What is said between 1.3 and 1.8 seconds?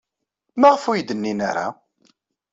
ara?